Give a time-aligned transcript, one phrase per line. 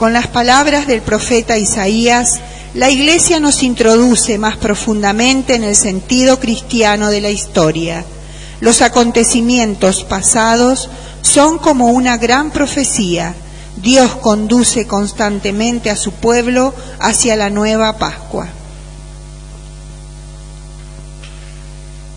[0.00, 2.40] Con las palabras del profeta Isaías,
[2.72, 8.06] la Iglesia nos introduce más profundamente en el sentido cristiano de la historia.
[8.60, 10.88] Los acontecimientos pasados
[11.20, 13.34] son como una gran profecía.
[13.76, 18.48] Dios conduce constantemente a su pueblo hacia la nueva Pascua.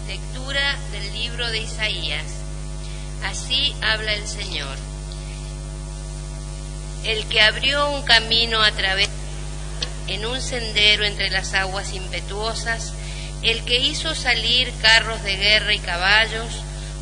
[0.08, 2.24] Lectura del libro de Isaías.
[3.26, 4.53] Así habla el Señor
[7.04, 9.10] el que abrió un camino a través
[10.08, 12.94] en un sendero entre las aguas impetuosas,
[13.42, 16.48] el que hizo salir carros de guerra y caballos,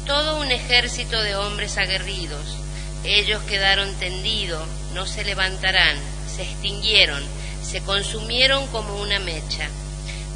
[0.08, 2.58] todo un ejército de hombres aguerridos.
[3.04, 5.98] Ellos quedaron tendidos, no se levantarán,
[6.36, 7.24] se extinguieron,
[7.64, 9.68] se consumieron como una mecha.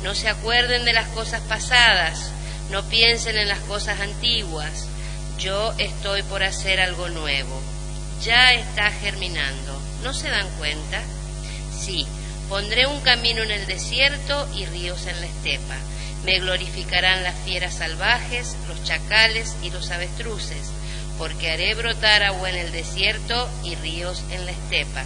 [0.04, 2.30] No se acuerden de las cosas pasadas,
[2.70, 4.86] no piensen en las cosas antiguas.
[5.40, 7.75] Yo estoy por hacer algo nuevo
[8.24, 9.82] ya está germinando.
[10.04, 11.02] ¿No se dan cuenta?
[11.78, 12.08] Sí,
[12.50, 15.76] pondré un camino en el desierto y ríos en la estepa.
[16.24, 20.72] Me glorificarán las fieras salvajes, los chacales y los avestruces,
[21.18, 25.04] porque haré brotar agua en el desierto y ríos en la estepa,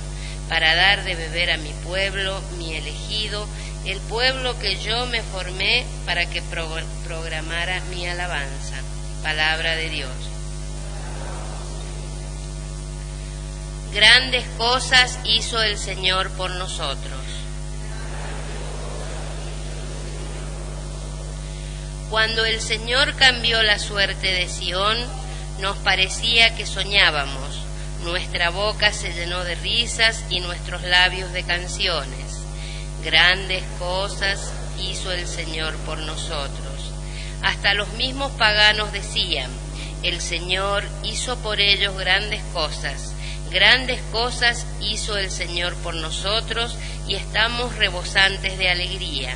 [0.47, 3.47] para dar de beber a mi pueblo, mi elegido,
[3.85, 8.75] el pueblo que yo me formé para que programara mi alabanza.
[9.21, 10.28] Palabra de Dios.
[13.93, 17.19] Grandes cosas hizo el Señor por nosotros.
[22.11, 24.95] Cuando el Señor cambió la suerte de Sión,
[25.59, 27.61] nos parecía que soñábamos.
[28.03, 32.37] Nuestra boca se llenó de risas y nuestros labios de canciones.
[33.03, 36.91] Grandes cosas hizo el Señor por nosotros.
[37.41, 39.49] Hasta los mismos paganos decían,
[40.03, 43.15] el Señor hizo por ellos grandes cosas
[43.51, 46.75] Grandes cosas hizo el Señor por nosotros
[47.07, 49.35] y estamos rebosantes de alegría.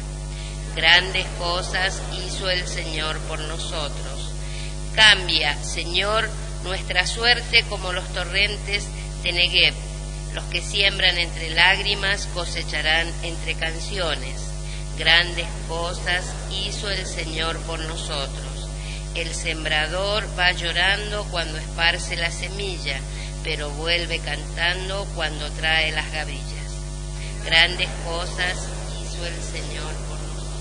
[0.75, 4.31] Grandes cosas hizo el Señor por nosotros.
[4.95, 6.29] Cambia, Señor,
[6.63, 8.85] nuestra suerte como los torrentes
[9.23, 9.73] de Negev.
[10.35, 14.41] Los que siembran entre lágrimas cosecharán entre canciones.
[14.95, 18.69] Grandes cosas hizo el Señor por nosotros.
[19.15, 22.99] El sembrador va llorando cuando esparce la semilla
[23.43, 26.43] pero vuelve cantando cuando trae las gavillas.
[27.45, 28.57] Grandes cosas
[29.03, 30.53] hizo el Señor por nosotros.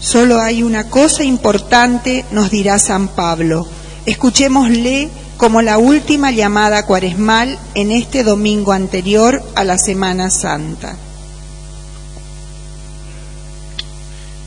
[0.00, 3.66] Solo hay una cosa importante, nos dirá San Pablo.
[4.04, 10.96] Escuchémosle como la última llamada cuaresmal en este domingo anterior a la Semana Santa.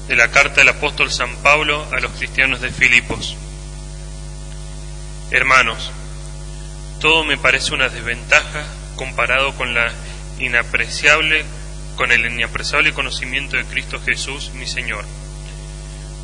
[0.07, 3.35] De la carta del apóstol San Pablo a los cristianos de Filipos.
[5.29, 5.91] Hermanos,
[7.01, 8.65] todo me parece una desventaja
[8.95, 9.91] comparado con la
[10.39, 11.43] inapreciable
[11.97, 15.03] con el inapreciable conocimiento de Cristo Jesús, mi Señor.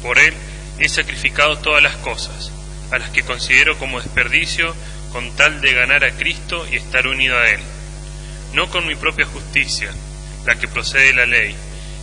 [0.01, 0.33] Por él
[0.79, 2.51] he sacrificado todas las cosas,
[2.91, 4.73] a las que considero como desperdicio
[5.11, 7.59] con tal de ganar a Cristo y estar unido a él,
[8.53, 9.91] no con mi propia justicia,
[10.45, 11.55] la que procede de la ley,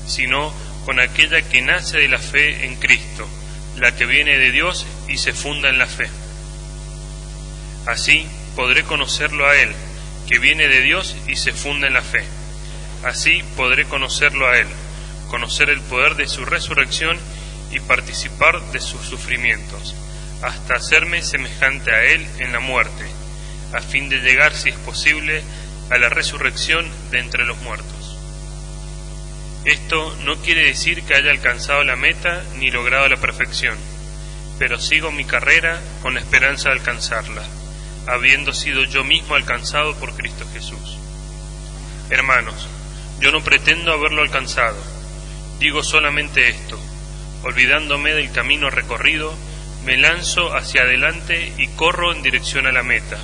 [0.06, 0.52] sino
[0.84, 3.26] con aquella que nace de la fe en Cristo,
[3.78, 6.10] la que viene de Dios y se funda en la fe
[7.86, 8.26] Así
[8.56, 9.72] podré conocerlo a Él,
[10.28, 12.24] que viene de Dios y se funda en la fe.
[13.04, 14.68] Así podré conocerlo a Él,
[15.28, 17.18] conocer el poder de su resurrección
[17.72, 19.94] y participar de sus sufrimientos,
[20.42, 23.06] hasta hacerme semejante a Él en la muerte,
[23.72, 25.42] a fin de llegar, si es posible,
[25.90, 28.16] a la resurrección de entre los muertos.
[29.64, 33.76] Esto no quiere decir que haya alcanzado la meta ni logrado la perfección,
[34.58, 37.59] pero sigo mi carrera con la esperanza de alcanzarla
[38.10, 40.98] habiendo sido yo mismo alcanzado por Cristo Jesús.
[42.10, 42.68] Hermanos,
[43.20, 44.82] yo no pretendo haberlo alcanzado,
[45.58, 46.78] digo solamente esto,
[47.42, 49.32] olvidándome del camino recorrido,
[49.84, 53.18] me lanzo hacia adelante y corro en dirección a la meta,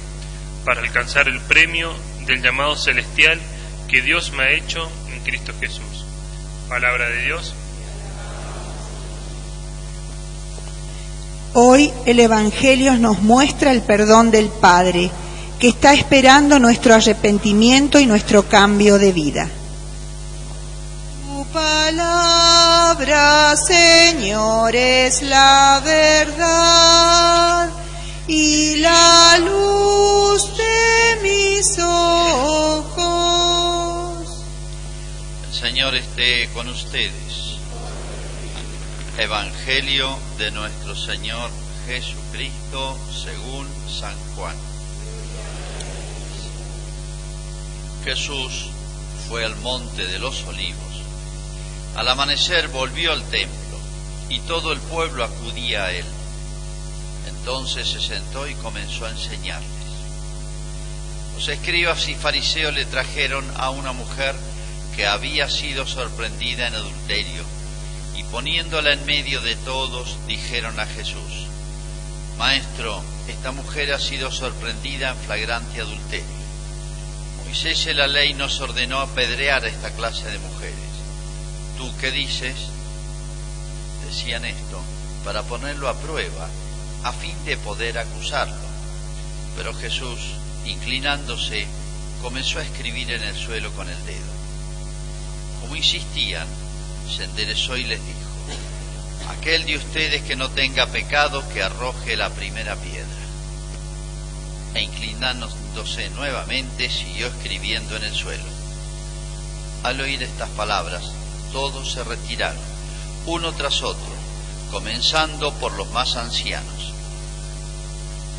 [0.64, 1.92] para alcanzar el premio
[2.26, 3.40] del llamado celestial
[3.88, 6.06] que Dios me ha hecho en Cristo Jesús.
[6.68, 7.54] Palabra de Dios.
[11.58, 15.10] Hoy el Evangelio nos muestra el perdón del Padre,
[15.58, 19.48] que está esperando nuestro arrepentimiento y nuestro cambio de vida.
[21.24, 23.16] Tu palabra,
[23.56, 27.70] Señor, es la verdad
[28.28, 33.06] y la luz de mis ojos.
[35.48, 37.56] El Señor esté con ustedes.
[39.18, 41.50] Evangelio de nuestro Señor
[41.86, 44.54] Jesucristo según San Juan.
[48.04, 48.66] Jesús
[49.26, 51.00] fue al monte de los olivos.
[51.96, 53.78] Al amanecer volvió al templo
[54.28, 56.04] y todo el pueblo acudía a él.
[57.26, 59.70] Entonces se sentó y comenzó a enseñarles.
[61.36, 64.34] Los escribas y fariseos le trajeron a una mujer
[64.94, 67.55] que había sido sorprendida en adulterio
[68.30, 71.46] poniéndola en medio de todos dijeron a Jesús,
[72.38, 76.26] Maestro, esta mujer ha sido sorprendida en flagrante adulterio.
[77.44, 80.74] Moisés en la ley nos ordenó apedrear a esta clase de mujeres.
[81.78, 82.56] ¿Tú qué dices?
[84.06, 84.80] Decían esto
[85.24, 86.48] para ponerlo a prueba,
[87.04, 88.66] a fin de poder acusarlo.
[89.56, 90.18] Pero Jesús,
[90.66, 91.66] inclinándose,
[92.20, 94.32] comenzó a escribir en el suelo con el dedo.
[95.62, 96.46] Como insistían,
[97.08, 102.30] se enderezó y les dijo, aquel de ustedes que no tenga pecado, que arroje la
[102.30, 103.06] primera piedra.
[104.74, 108.44] E inclinándose nuevamente, siguió escribiendo en el suelo.
[109.82, 111.04] Al oír estas palabras,
[111.52, 112.60] todos se retiraron,
[113.26, 114.14] uno tras otro,
[114.70, 116.92] comenzando por los más ancianos.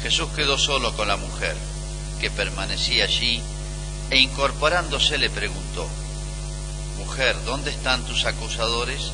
[0.04, 1.56] Jesús quedó solo con la mujer,
[2.20, 3.42] que permanecía allí,
[4.10, 5.88] e incorporándose le preguntó,
[7.46, 9.12] ¿dónde están tus acusadores?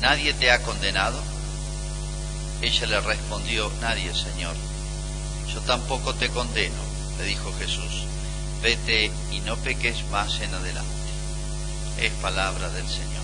[0.00, 1.20] ¿Nadie te ha condenado?
[2.62, 4.54] Ella le respondió, Nadie, Señor.
[5.52, 6.82] Yo tampoco te condeno,
[7.18, 8.04] le dijo Jesús.
[8.62, 10.90] Vete y no peques más en adelante.
[11.98, 13.16] Es palabra del Señor.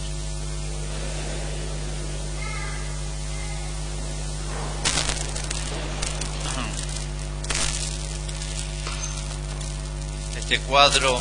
[10.36, 11.20] Este cuadro,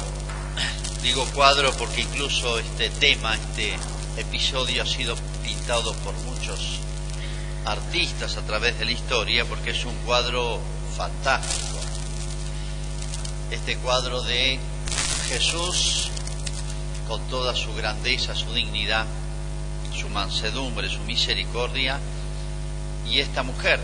[1.02, 3.76] digo cuadro porque incluso este tema, este
[4.18, 6.80] episodio ha sido pintado por muchos
[7.66, 10.60] artistas a través de la historia porque es un cuadro
[10.96, 11.80] fantástico.
[13.50, 14.60] Este cuadro de
[15.28, 16.10] Jesús
[17.08, 19.06] con toda su grandeza, su dignidad,
[19.94, 22.00] su mansedumbre, su misericordia,
[23.06, 23.80] y esta mujer,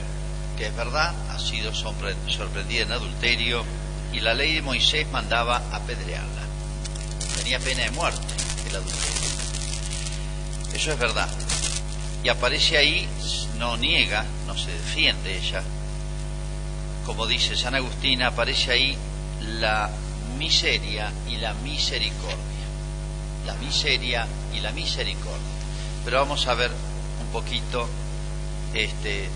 [0.57, 3.65] que es verdad, ha sido sorprendida en adulterio,
[4.13, 6.46] y la ley de Moisés mandaba apedrearla.
[7.47, 8.33] Tenía pena de muerte
[8.69, 9.29] el adulterio.
[10.73, 11.29] Eso es verdad.
[12.21, 13.07] Y aparece ahí,
[13.57, 15.63] no niega, no se defiende ella,
[17.05, 18.97] como dice San Agustín, aparece ahí
[19.59, 19.89] la
[20.37, 22.35] miseria y la misericordia.
[23.45, 25.39] La miseria y la misericordia.
[26.03, 26.71] Pero vamos a ver
[27.21, 27.87] un poquito
[28.73, 29.29] este,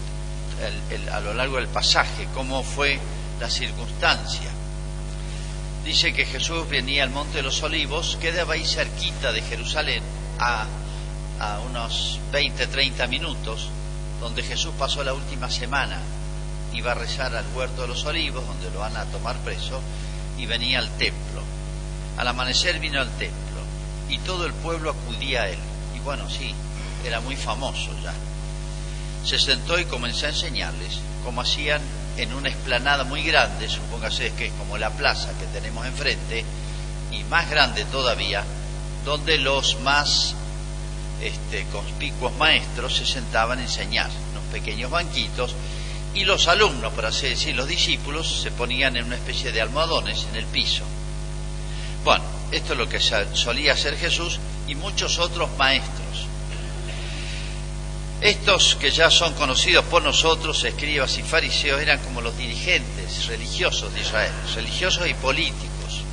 [1.13, 2.99] a lo largo del pasaje cómo fue
[3.39, 4.50] la circunstancia.
[5.85, 10.03] Dice que Jesús venía al Monte de los Olivos, quedaba ahí cerquita de Jerusalén,
[10.39, 10.67] a,
[11.67, 13.69] unos 20, 30 minutos,
[14.19, 15.99] donde Jesús pasó la última semana
[16.73, 19.81] iba a rezar al huerto de los olivos, donde lo van a tomar preso,
[20.37, 21.41] y venía al templo.
[22.17, 23.41] Al amanecer vino al templo
[24.09, 25.59] y todo el pueblo acudía a él.
[25.95, 26.53] Y bueno, sí,
[27.05, 28.13] era muy famoso ya.
[29.25, 31.81] Se sentó y comenzó a enseñarles, como hacían
[32.17, 36.43] en una explanada muy grande, supóngase que es como la plaza que tenemos enfrente,
[37.11, 38.43] y más grande todavía,
[39.05, 40.35] donde los más
[41.21, 45.55] este, conspicuos maestros se sentaban a enseñar, unos pequeños banquitos,
[46.13, 50.27] y los alumnos, por así decir, los discípulos, se ponían en una especie de almohadones
[50.29, 50.83] en el piso.
[52.03, 56.27] Bueno, esto es lo que solía hacer Jesús y muchos otros maestros.
[58.21, 63.91] Estos que ya son conocidos por nosotros, escribas y fariseos, eran como los dirigentes religiosos
[63.95, 66.03] de Israel, religiosos y políticos.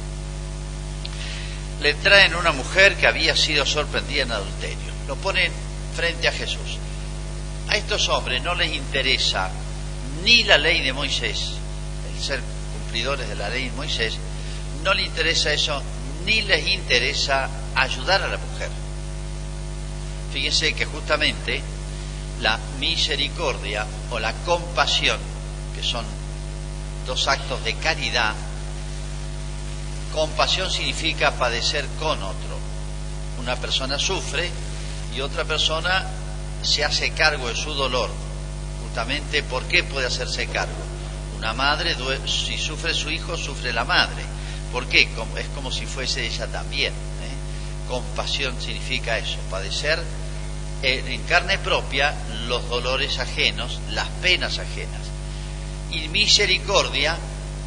[1.82, 4.92] Le traen una mujer que había sido sorprendida en adulterio.
[5.06, 5.52] Lo ponen
[5.94, 6.78] frente a Jesús.
[7.68, 9.50] A estos hombres no les interesa
[10.24, 11.52] ni la ley de Moisés,
[12.10, 12.40] el ser
[12.72, 14.16] cumplidores de la ley de Moisés,
[14.82, 15.82] no le interesa eso,
[16.24, 18.70] ni les interesa ayudar a la mujer.
[20.32, 21.62] Fíjense que justamente
[22.40, 25.18] la misericordia o la compasión,
[25.74, 26.04] que son
[27.06, 28.34] dos actos de caridad,
[30.12, 32.58] compasión significa padecer con otro.
[33.40, 34.50] Una persona sufre
[35.14, 36.06] y otra persona
[36.62, 38.10] se hace cargo de su dolor,
[39.48, 40.72] ¿por qué puede hacerse cargo?
[41.36, 41.94] Una madre,
[42.26, 44.24] si sufre su hijo, sufre la madre.
[44.72, 45.08] ¿Por qué?
[45.36, 46.92] Es como si fuese ella también.
[46.92, 47.88] ¿eh?
[47.88, 50.02] Compasión significa eso, padecer
[50.82, 52.14] en carne propia
[52.46, 55.02] los dolores ajenos, las penas ajenas.
[55.90, 57.16] Y misericordia,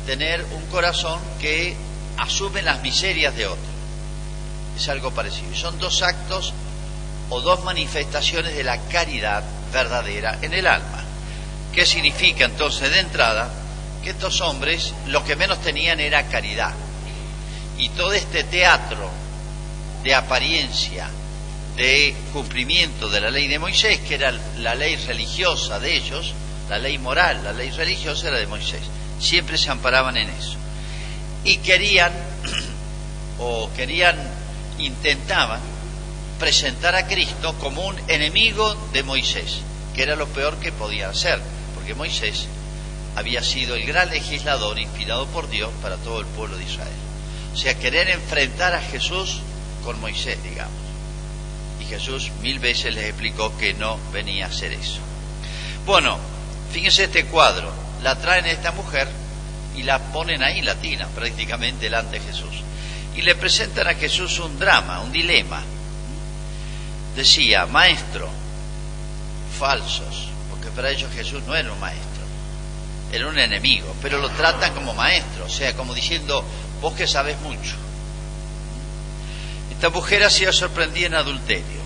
[0.06, 1.76] tener un corazón que
[2.18, 3.72] asume las miserias de otro.
[4.78, 5.56] Es algo parecido.
[5.56, 6.54] son dos actos
[7.30, 11.04] o dos manifestaciones de la caridad verdadera en el alma.
[11.74, 13.50] ¿Qué significa entonces de entrada?
[14.04, 16.74] Que estos hombres lo que menos tenían era caridad.
[17.78, 19.10] Y todo este teatro
[20.04, 21.10] de apariencia,
[21.76, 26.34] de cumplimiento de la ley de Moisés, que era la ley religiosa de ellos,
[26.70, 28.82] la ley moral, la ley religiosa era de Moisés.
[29.20, 30.58] Siempre se amparaban en eso.
[31.44, 32.12] Y querían,
[33.40, 34.18] o querían,
[34.78, 35.60] intentaban
[36.40, 39.60] presentar a Cristo como un enemigo de Moisés,
[39.94, 41.40] que era lo peor que podía hacer,
[41.76, 42.48] porque Moisés
[43.16, 46.90] había sido el gran legislador inspirado por Dios para todo el pueblo de Israel.
[47.54, 49.42] O sea, querer enfrentar a Jesús
[49.84, 50.81] con Moisés, digamos.
[51.92, 55.02] Jesús mil veces les explicó que no venía a hacer eso.
[55.86, 56.18] Bueno,
[56.72, 57.70] fíjense este cuadro.
[58.02, 59.10] La traen a esta mujer
[59.76, 62.64] y la ponen ahí latina, prácticamente delante de Jesús.
[63.14, 65.62] Y le presentan a Jesús un drama, un dilema.
[67.14, 68.30] Decía, maestro,
[69.60, 72.24] falsos, porque para ellos Jesús no era un maestro,
[73.12, 76.42] era un enemigo, pero lo tratan como maestro, o sea, como diciendo,
[76.80, 77.76] vos que sabes mucho.
[79.70, 81.81] Esta mujer ha sido sorprendida en adulterio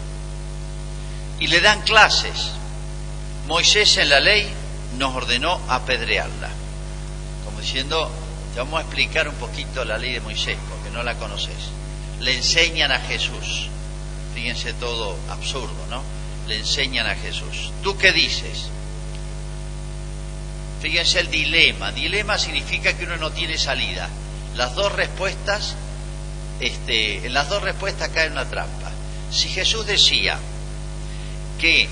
[1.46, 2.54] y le dan clases.
[3.46, 4.48] Moisés en la ley
[4.98, 6.50] nos ordenó apedrearla,
[7.46, 8.10] como diciendo,
[8.52, 11.70] te vamos a explicar un poquito la ley de Moisés, porque no la conoces.
[12.20, 13.70] Le enseñan a Jesús,
[14.34, 16.02] fíjense todo absurdo, ¿no?
[16.48, 17.72] Le enseñan a Jesús.
[17.84, 18.70] ¿Tú qué dices?
[20.82, 21.92] Fíjense el dilema.
[21.92, 24.10] Dilema significa que uno no tiene salida.
[24.56, 25.76] Las dos respuestas
[26.60, 28.90] este, en las dos respuestas cae una trampa.
[29.30, 30.40] Si Jesús decía
[31.66, 31.90] que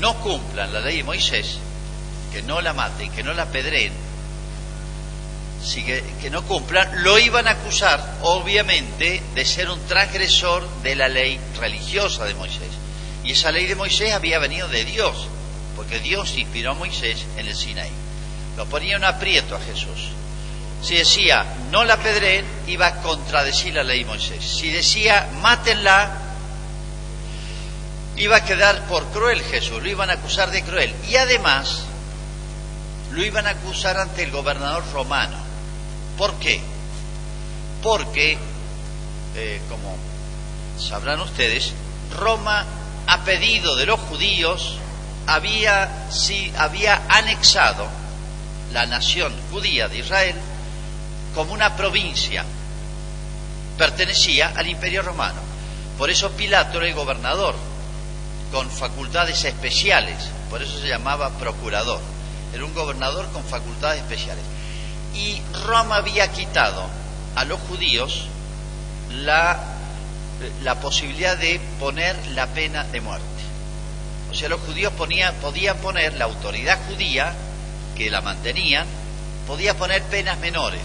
[0.00, 1.58] no cumplan la ley de Moisés,
[2.32, 3.92] que no la maten, que no la pedreen,
[5.62, 10.96] si que, que, no cumplan, lo iban a acusar, obviamente, de ser un transgresor de
[10.96, 12.72] la ley religiosa de Moisés.
[13.22, 15.28] Y esa ley de Moisés había venido de Dios,
[15.76, 17.90] porque Dios inspiró a Moisés en el Sinaí.
[18.56, 20.10] Lo ponía un aprieto a Jesús.
[20.82, 24.44] Si decía, no la pedreen, iba a contradecir la ley de Moisés.
[24.44, 26.25] Si decía, mátenla,
[28.16, 30.94] iba a quedar por cruel Jesús, lo iban a acusar de cruel.
[31.08, 31.82] Y además,
[33.12, 35.36] lo iban a acusar ante el gobernador romano.
[36.16, 36.60] ¿Por qué?
[37.82, 38.38] Porque,
[39.34, 39.96] eh, como
[40.78, 41.72] sabrán ustedes,
[42.18, 42.64] Roma,
[43.06, 44.78] a pedido de los judíos,
[45.26, 47.86] había, sí, había anexado
[48.72, 50.36] la nación judía de Israel
[51.34, 52.44] como una provincia,
[53.76, 55.40] pertenecía al imperio romano.
[55.98, 57.54] Por eso Pilato era el gobernador,
[58.52, 60.16] con facultades especiales,
[60.50, 62.00] por eso se llamaba procurador,
[62.54, 64.44] era un gobernador con facultades especiales.
[65.14, 66.86] Y Roma había quitado
[67.34, 68.26] a los judíos
[69.10, 69.58] la,
[70.80, 73.26] posibilidad de poner la pena de muerte.
[74.30, 77.32] O sea, los judíos ponían, podían poner, la autoridad judía,
[77.96, 78.86] que la mantenían,
[79.46, 80.82] podía poner penas menores,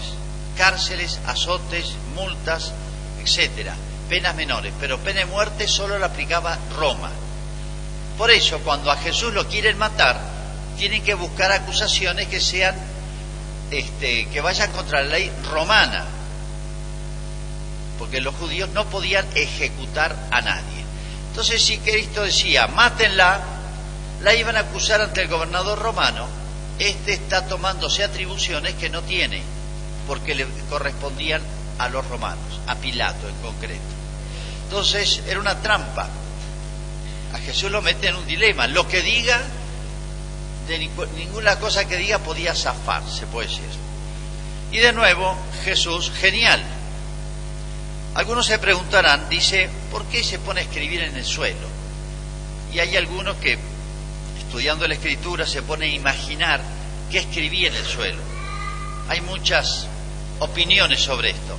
[0.56, 2.72] cárceles, azotes, multas,
[3.22, 3.74] etcétera,
[4.08, 7.10] penas menores, pero pena de muerte solo la aplicaba Roma.
[8.18, 10.20] Por eso, cuando a Jesús lo quieren matar,
[10.76, 12.74] tienen que buscar acusaciones que sean,
[13.70, 16.04] este, que vayan contra la ley romana,
[17.98, 20.84] porque los judíos no podían ejecutar a nadie.
[21.30, 23.40] Entonces, si Cristo decía, mátenla,
[24.22, 26.26] la iban a acusar ante el gobernador romano,
[26.78, 29.42] este está tomándose atribuciones que no tiene
[30.06, 31.42] porque le correspondían
[31.78, 33.80] a los romanos, a Pilato en concreto.
[34.64, 36.08] Entonces era una trampa.
[37.34, 38.66] A Jesús lo mete en un dilema.
[38.66, 39.40] Lo que diga,
[40.68, 43.64] de ninguna cosa que diga podía zafar, se puede decir.
[44.70, 46.62] Y de nuevo, Jesús, genial.
[48.14, 51.66] Algunos se preguntarán, dice, ¿por qué se pone a escribir en el suelo?
[52.72, 53.58] Y hay algunos que,
[54.38, 56.60] estudiando la escritura, se pone a imaginar
[57.10, 58.20] qué escribía en el suelo.
[59.08, 59.86] Hay muchas
[60.38, 61.56] opiniones sobre esto.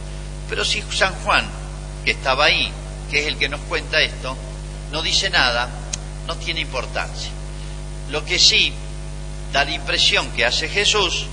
[0.50, 1.46] Pero si San Juan,
[2.06, 2.72] que estaba ahí,
[3.10, 4.36] que es el que nos cuenta esto,
[4.94, 5.68] no dice nada,
[6.28, 7.32] no tiene importancia.
[8.12, 8.72] Lo que sí
[9.52, 11.26] da la impresión que hace Jesús,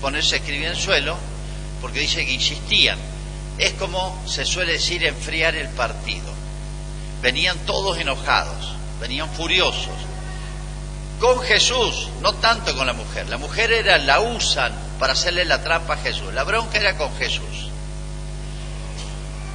[0.00, 1.16] ponerse a escribir en el suelo,
[1.80, 2.98] porque dice que insistían.
[3.56, 6.26] Es como se suele decir enfriar el partido.
[7.22, 9.94] Venían todos enojados, venían furiosos.
[11.20, 13.28] Con Jesús, no tanto con la mujer.
[13.28, 16.34] La mujer era, la usan para hacerle la trampa a Jesús.
[16.34, 17.70] La bronca era con Jesús.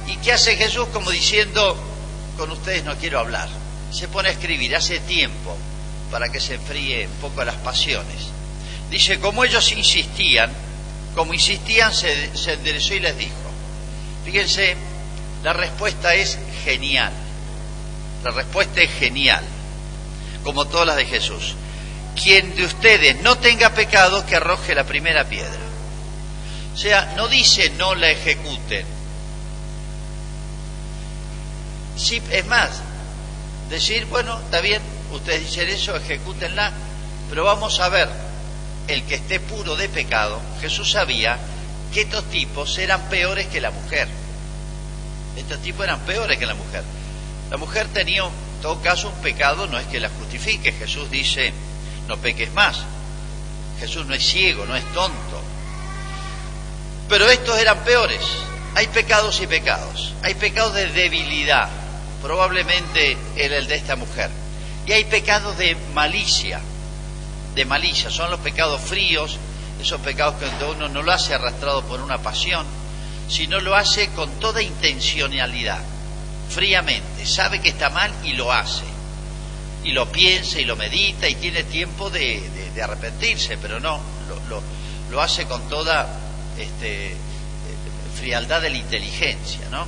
[0.06, 0.88] ¿Y qué hace Jesús?
[0.94, 1.93] Como diciendo,
[2.36, 3.48] con ustedes no quiero hablar.
[3.92, 5.56] Se pone a escribir hace tiempo
[6.10, 8.28] para que se enfríe un poco las pasiones.
[8.90, 10.50] Dice, como ellos insistían,
[11.14, 13.34] como insistían, se, se enderezó y les dijo.
[14.24, 14.76] Fíjense,
[15.42, 17.12] la respuesta es genial.
[18.22, 19.44] La respuesta es genial,
[20.42, 21.54] como todas las de Jesús
[22.14, 25.60] quien de ustedes no tenga pecado, que arroje la primera piedra.
[26.72, 28.86] O sea, no dice no la ejecuten,
[31.96, 32.70] Sí, es más,
[33.70, 34.82] decir, bueno, está bien,
[35.12, 36.72] ustedes dicen eso, ejecútenla,
[37.28, 38.08] pero vamos a ver,
[38.88, 41.38] el que esté puro de pecado, Jesús sabía
[41.92, 44.08] que estos tipos eran peores que la mujer.
[45.36, 46.82] Estos tipos eran peores que la mujer.
[47.50, 50.72] La mujer tenía, en todo caso, un pecado, no es que la justifique.
[50.72, 51.52] Jesús dice,
[52.08, 52.82] no peques más.
[53.80, 55.42] Jesús no es ciego, no es tonto.
[57.08, 58.20] Pero estos eran peores.
[58.74, 60.14] Hay pecados y pecados.
[60.22, 61.68] Hay pecados de debilidad.
[62.24, 64.30] Probablemente era el de esta mujer.
[64.86, 66.58] Y hay pecados de malicia.
[67.54, 68.10] De malicia.
[68.10, 69.36] Son los pecados fríos.
[69.78, 72.64] Esos pecados que uno no lo hace arrastrado por una pasión,
[73.28, 75.82] sino lo hace con toda intencionalidad,
[76.48, 77.26] fríamente.
[77.26, 78.84] Sabe que está mal y lo hace.
[79.82, 82.42] Y lo piensa y lo medita y tiene tiempo de,
[82.82, 84.00] arrepentirse, pero no,
[84.48, 84.62] lo,
[85.10, 86.08] lo hace con toda
[86.58, 87.14] este,
[88.18, 89.84] frialdad de la inteligencia, ¿no?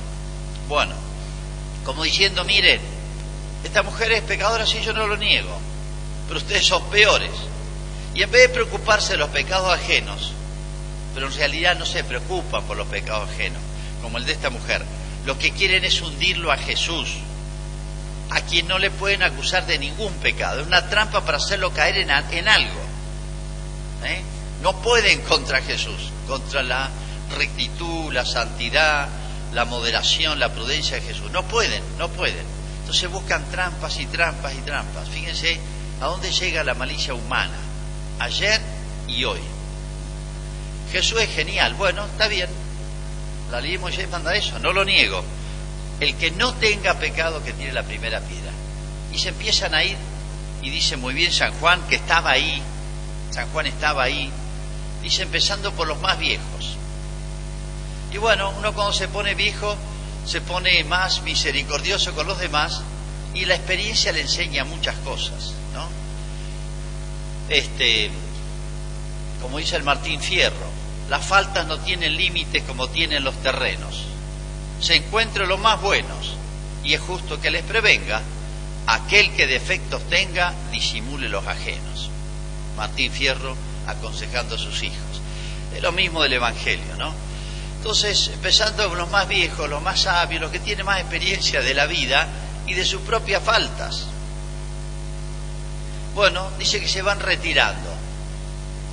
[0.67, 1.06] Bueno,
[1.87, 2.81] como diciendo, miren,
[3.63, 5.57] esta mujer es pecadora, sí, yo no lo niego,
[6.27, 7.31] pero ustedes son peores.
[8.13, 10.33] Y en vez de preocuparse de los pecados ajenos,
[11.13, 13.61] pero en realidad no se preocupan por los pecados ajenos,
[14.01, 14.83] como el de esta mujer,
[15.25, 17.07] lo que quieren es hundirlo a Jesús,
[18.31, 20.59] a quien no le pueden acusar de ningún pecado.
[20.59, 22.81] Es una trampa para hacerlo caer en, algo.
[24.03, 24.21] ¿eh?
[24.61, 26.89] No pueden contra Jesús, contra la
[27.37, 29.07] rectitud, la santidad,
[29.53, 31.31] la moderación, la prudencia de Jesús.
[31.31, 32.45] No pueden, no pueden.
[32.81, 35.09] Entonces buscan trampas y trampas y trampas.
[35.09, 35.59] Fíjense
[36.01, 37.57] a dónde llega la malicia humana,
[38.19, 38.61] ayer
[39.07, 39.41] y hoy.
[40.91, 42.49] Jesús es genial, bueno, está bien.
[43.51, 45.23] La ley de Moisés manda eso, no lo niego.
[45.99, 48.51] El que no tenga pecado que tiene la primera piedra.
[49.13, 49.97] Y se empiezan a ir,
[50.61, 52.61] y dice muy bien San Juan que estaba ahí,
[53.31, 54.31] San Juan estaba ahí,
[55.01, 56.76] dice empezando por los más viejos.
[58.11, 59.75] Y bueno, uno cuando se pone viejo
[60.25, 62.81] se pone más misericordioso con los demás
[63.33, 65.87] y la experiencia le enseña muchas cosas, ¿no?
[67.49, 68.09] Este,
[69.41, 70.67] como dice el Martín Fierro,
[71.09, 74.03] las faltas no tienen límites como tienen los terrenos.
[74.81, 76.35] Se encuentran los más buenos
[76.83, 78.21] y es justo que les prevenga
[78.85, 82.09] aquel que defectos tenga disimule los ajenos.
[82.75, 83.55] Martín Fierro
[83.87, 85.21] aconsejando a sus hijos.
[85.73, 87.13] Es lo mismo del Evangelio, ¿no?
[87.87, 91.73] Entonces, empezando con los más viejos, los más sabios, los que tienen más experiencia de
[91.73, 92.27] la vida
[92.65, 94.07] y de sus propias faltas.
[96.13, 97.89] Bueno, dice que se van retirando.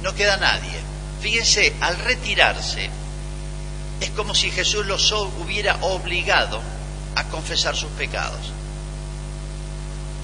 [0.00, 0.78] No queda nadie.
[1.20, 2.88] Fíjense, al retirarse,
[4.00, 6.62] es como si Jesús los hubiera obligado
[7.16, 8.52] a confesar sus pecados.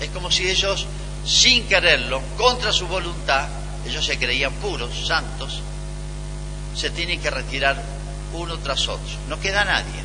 [0.00, 0.86] Es como si ellos,
[1.26, 3.48] sin quererlo, contra su voluntad,
[3.84, 5.60] ellos se creían puros, santos,
[6.76, 7.99] se tienen que retirar
[8.32, 9.16] uno tras otro.
[9.28, 10.00] No queda nadie.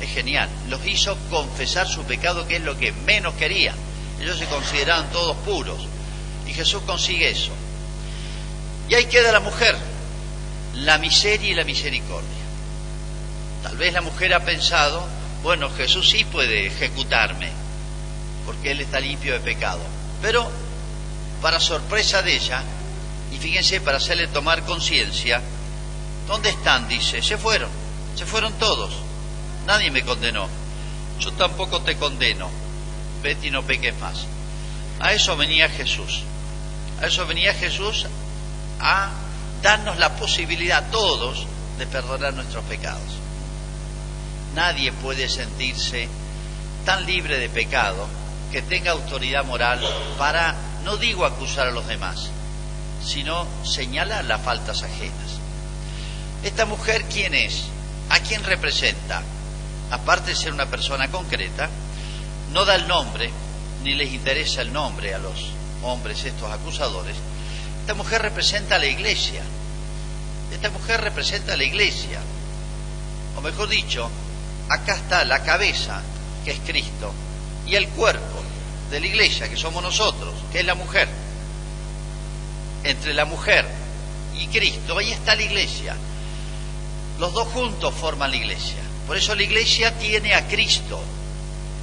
[0.00, 0.48] Es genial.
[0.68, 3.76] Los hizo confesar su pecado, que es lo que menos querían.
[4.20, 5.78] Ellos se consideraban todos puros.
[6.46, 7.52] Y Jesús consigue eso.
[8.88, 9.76] Y ahí queda la mujer,
[10.74, 12.28] la miseria y la misericordia.
[13.62, 15.06] Tal vez la mujer ha pensado,
[15.42, 17.50] bueno, Jesús sí puede ejecutarme,
[18.44, 19.80] porque Él está limpio de pecado.
[20.20, 20.46] Pero,
[21.40, 22.62] para sorpresa de ella,
[23.32, 25.40] y fíjense, para hacerle tomar conciencia,
[26.26, 26.88] ¿dónde están?
[26.88, 27.70] Dice, se fueron,
[28.16, 28.92] se fueron todos,
[29.66, 30.48] nadie me condenó,
[31.20, 32.48] yo tampoco te condeno,
[33.22, 34.26] vete y no peques más.
[35.00, 36.22] A eso venía Jesús,
[37.00, 38.06] a eso venía Jesús
[38.80, 39.10] a
[39.62, 41.46] darnos la posibilidad a todos
[41.78, 43.18] de perdonar nuestros pecados.
[44.54, 46.08] Nadie puede sentirse
[46.84, 48.06] tan libre de pecado
[48.52, 49.80] que tenga autoridad moral
[50.16, 52.28] para, no digo acusar a los demás,
[53.04, 55.43] sino señalar las faltas ajenas.
[56.44, 57.64] Esta mujer, ¿quién es?
[58.10, 59.22] ¿A quién representa?
[59.90, 61.70] Aparte de ser una persona concreta,
[62.52, 63.30] no da el nombre,
[63.82, 65.46] ni les interesa el nombre a los
[65.82, 67.16] hombres, estos acusadores.
[67.80, 69.42] Esta mujer representa a la iglesia.
[70.52, 72.20] Esta mujer representa a la iglesia.
[73.36, 74.08] O mejor dicho,
[74.68, 76.02] acá está la cabeza,
[76.44, 77.12] que es Cristo,
[77.66, 78.42] y el cuerpo
[78.90, 81.08] de la iglesia, que somos nosotros, que es la mujer
[82.84, 83.66] entre la mujer
[84.38, 85.96] y Cristo, ahí está la iglesia.
[87.18, 88.78] Los dos juntos forman la iglesia.
[89.06, 91.00] Por eso la iglesia tiene a Cristo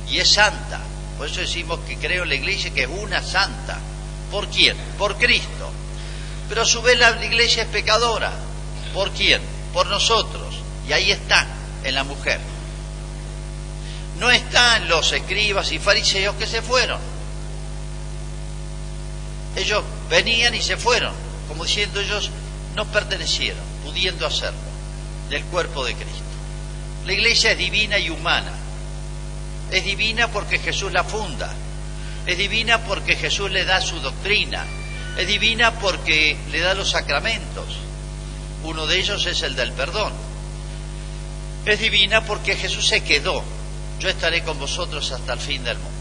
[0.09, 0.81] y es santa.
[1.17, 3.79] Por eso decimos que creo en la iglesia que es una santa.
[4.31, 4.75] ¿Por quién?
[4.97, 5.71] Por Cristo.
[6.49, 8.31] Pero a su vez la iglesia es pecadora.
[8.93, 9.41] ¿Por quién?
[9.73, 10.55] Por nosotros.
[10.87, 11.45] Y ahí está,
[11.83, 12.39] en la mujer.
[14.19, 16.99] No están los escribas y fariseos que se fueron.
[19.55, 21.13] Ellos venían y se fueron,
[21.47, 22.29] como diciendo ellos
[22.75, 24.59] no pertenecieron, pudiendo hacerlo,
[25.31, 26.21] del cuerpo de Cristo.
[27.05, 28.51] La iglesia es divina y humana.
[29.71, 31.51] Es divina porque Jesús la funda.
[32.27, 34.65] Es divina porque Jesús le da su doctrina.
[35.17, 37.65] Es divina porque le da los sacramentos.
[38.63, 40.11] Uno de ellos es el del perdón.
[41.65, 43.41] Es divina porque Jesús se quedó.
[43.99, 45.91] Yo estaré con vosotros hasta el fin del mundo.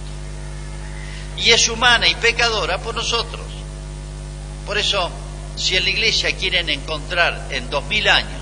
[1.38, 3.46] Y es humana y pecadora por nosotros.
[4.66, 5.08] Por eso,
[5.56, 8.39] si en la iglesia quieren encontrar en dos mil años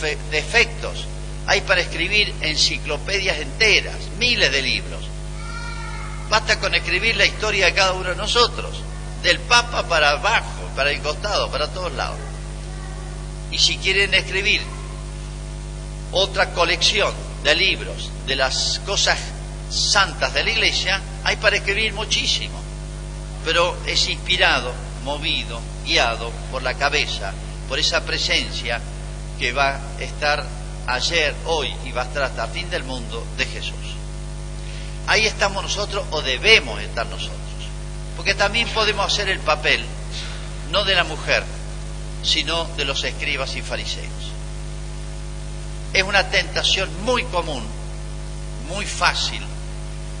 [0.00, 1.06] defectos,
[1.46, 5.04] hay para escribir enciclopedias enteras, miles de libros.
[6.28, 8.82] Basta con escribir la historia de cada uno de nosotros,
[9.22, 12.18] del Papa para abajo, para el costado, para todos lados.
[13.50, 14.62] Y si quieren escribir
[16.12, 19.18] otra colección de libros de las cosas
[19.70, 22.60] santas de la iglesia, hay para escribir muchísimo,
[23.44, 24.72] pero es inspirado,
[25.04, 27.32] movido, guiado por la cabeza,
[27.68, 28.80] por esa presencia
[29.40, 30.44] que va a estar
[30.86, 33.74] ayer, hoy y va a estar hasta el fin del mundo de Jesús.
[35.06, 37.40] Ahí estamos nosotros o debemos estar nosotros,
[38.16, 39.82] porque también podemos hacer el papel,
[40.70, 41.42] no de la mujer,
[42.22, 44.30] sino de los escribas y fariseos.
[45.94, 47.64] Es una tentación muy común,
[48.68, 49.40] muy fácil.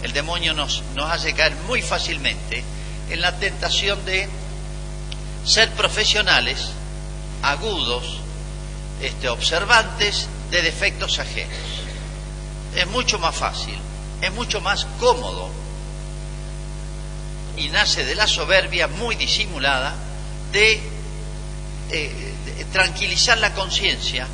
[0.02, 2.64] El demonio nos, nos hace caer muy fácilmente
[3.10, 4.26] en la tentación de
[5.44, 6.70] ser profesionales,
[7.42, 8.20] agudos,
[9.00, 11.56] este, observantes de defectos ajenos.
[12.74, 13.76] Es mucho más fácil,
[14.20, 15.50] es mucho más cómodo
[17.56, 19.94] y nace de la soberbia muy disimulada
[20.52, 20.80] de,
[21.90, 22.34] eh,
[22.72, 24.26] tranquilizar la conciencia,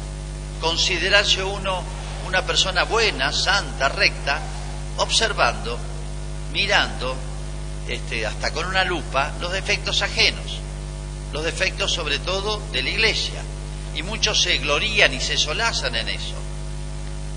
[0.61, 1.83] considerarse uno
[2.27, 4.41] una persona buena, santa, recta,
[4.97, 5.79] observando,
[6.53, 7.15] mirando,
[7.87, 10.59] este, hasta con una lupa, los defectos ajenos,
[11.33, 13.43] los defectos sobre todo de la iglesia
[13.97, 16.35] y muchos se glorían y se solazan en eso.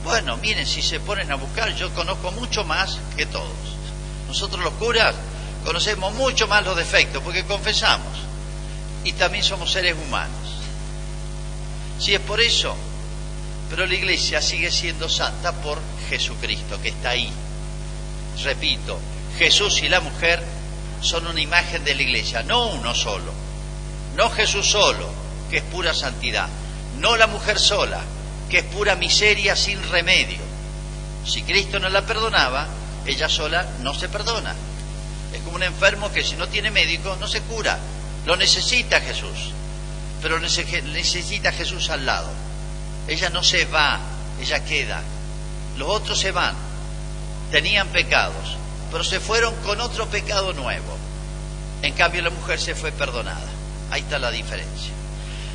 [0.04, 3.48] Bueno, miren, si se ponen a buscar, yo conozco mucho más que todos.
[4.28, 5.16] Nosotros los curas
[5.64, 8.18] conocemos mucho más los defectos porque confesamos
[9.04, 10.60] y también somos seres humanos.
[11.98, 12.76] Si es por eso,
[13.70, 17.32] pero la iglesia sigue siendo santa por Jesucristo, que está ahí.
[18.44, 19.00] Repito,
[19.38, 20.44] Jesús y la mujer
[21.02, 23.32] son una imagen de la iglesia, no uno solo,
[24.16, 25.10] no Jesús solo,
[25.50, 26.48] que es pura santidad,
[27.00, 28.02] no la mujer sola,
[28.50, 30.40] que es pura miseria sin remedio.
[31.26, 32.68] Si Cristo no la perdonaba,
[33.06, 34.56] ella sola no se perdona.
[35.34, 37.78] Es como un enfermo que si no tiene médico no se cura,
[38.26, 39.52] lo necesita Jesús,
[40.22, 42.30] pero necesita Jesús al lado.
[43.08, 44.00] Ella no se va,
[44.42, 45.02] ella queda.
[45.78, 46.56] Los otros se van,
[47.52, 48.58] tenían pecados,
[48.92, 50.98] pero se fueron con otro pecado nuevo.
[51.82, 53.48] En cambio la mujer se fue perdonada.
[53.92, 54.99] Ahí está la diferencia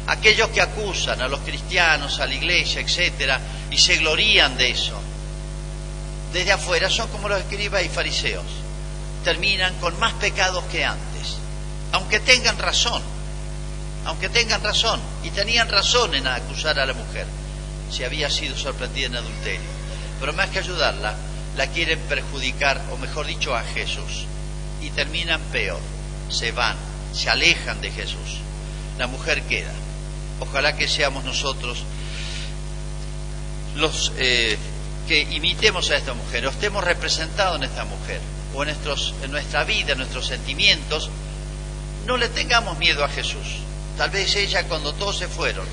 [0.06, 3.40] aquellos que acusan a los cristianos, a la iglesia, etcétera,
[3.70, 5.00] y se glorían de eso,
[6.32, 8.44] desde afuera son como los escribas y fariseos,
[9.22, 11.36] terminan con más pecados que antes,
[11.92, 13.02] aunque tengan razón,
[14.04, 17.26] aunque tengan razón, y tenían razón en acusar a la mujer,
[17.90, 19.60] si había sido sorprendida en adulterio,
[20.20, 21.14] pero más que ayudarla,
[21.56, 24.26] la quieren perjudicar, o mejor dicho, a Jesús,
[24.82, 25.80] y terminan peor,
[26.28, 26.76] se van,
[27.14, 28.40] se alejan de Jesús,
[28.98, 29.72] la mujer queda.
[30.40, 31.84] Ojalá que seamos nosotros
[33.76, 34.56] los eh,
[35.06, 38.20] que imitemos a esta mujer, o estemos representados en esta mujer,
[38.54, 41.10] o en, nuestra vida, en nuestros sentimientos,
[42.06, 43.58] no le tengamos miedo a Jesús.
[43.98, 45.66] Tal vez ella cuando todos se fueron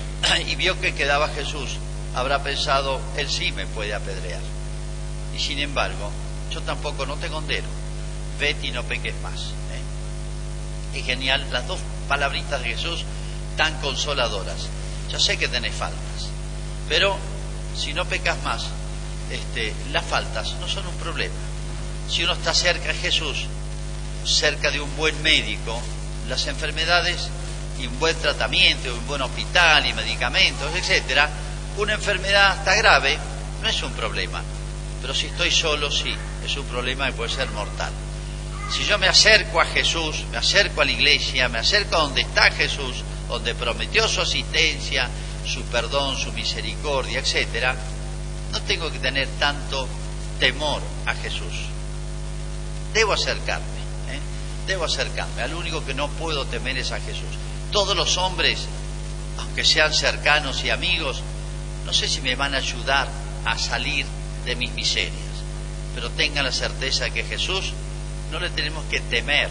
[0.46, 1.76] y vio que quedaba Jesús,
[2.14, 4.40] habrá pensado, él sí me puede apedrear.
[5.36, 6.10] Y sin embargo,
[6.50, 7.68] yo tampoco no te condeno,
[8.38, 9.40] vete y no peques más.
[10.94, 10.98] ¿eh?
[10.98, 13.04] Es genial las dos palabritas de Jesús
[13.60, 14.68] tan consoladoras.
[15.10, 16.30] Yo sé que tenés faltas,
[16.88, 17.18] pero
[17.76, 18.64] si no pecas más,
[19.30, 21.34] este, las faltas no son un problema.
[22.08, 23.44] Si uno está cerca de Jesús,
[24.24, 25.78] cerca de un buen médico,
[26.26, 27.28] las enfermedades
[27.78, 31.28] y un buen tratamiento, un buen hospital y medicamentos, etcétera,
[31.76, 33.18] una enfermedad hasta grave
[33.60, 34.42] no es un problema.
[35.02, 37.92] Pero si estoy solo, sí, es un problema y puede ser mortal.
[38.72, 42.22] Si yo me acerco a Jesús, me acerco a la iglesia, me acerco a donde
[42.22, 45.08] está Jesús, donde prometió su asistencia,
[45.46, 47.76] su perdón, su misericordia, etcétera,
[48.52, 49.86] no tengo que tener tanto
[50.40, 51.54] temor a Jesús.
[52.92, 54.18] Debo acercarme, ¿eh?
[54.66, 55.42] debo acercarme.
[55.42, 57.38] Al único que no puedo temer es a Jesús.
[57.70, 58.66] Todos los hombres,
[59.38, 61.22] aunque sean cercanos y amigos,
[61.86, 63.08] no sé si me van a ayudar
[63.44, 64.04] a salir
[64.44, 65.14] de mis miserias,
[65.94, 67.72] pero tengan la certeza que Jesús
[68.32, 69.48] no le tenemos que temer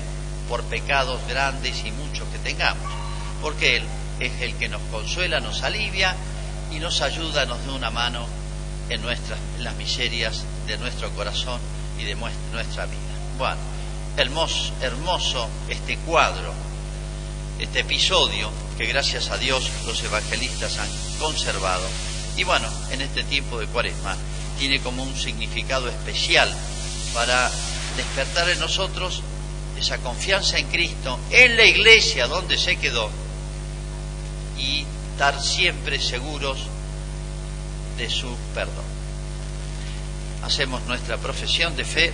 [0.49, 2.98] por pecados grandes y muchos que tengamos
[3.41, 3.83] porque Él
[4.19, 6.15] es el que nos consuela, nos alivia
[6.71, 8.25] y nos ayuda, nos da una mano
[8.89, 11.59] en, nuestras, las miserias de nuestro corazón
[11.99, 12.97] y de nuestra vida.
[13.37, 13.57] Bueno,
[14.17, 16.53] hermoso, hermoso este cuadro,
[17.59, 21.87] este episodio que gracias a Dios los evangelistas han conservado.
[22.35, 24.15] Y bueno, en este tiempo de cuaresma
[24.57, 26.53] tiene como un significado especial
[27.13, 27.49] para
[27.97, 29.21] despertar en nosotros
[29.77, 33.09] esa confianza en Cristo, en la iglesia donde se quedó
[34.59, 36.59] y estar siempre seguros
[37.97, 38.85] de su perdón.
[40.43, 42.07] Hacemos nuestra profesión de fe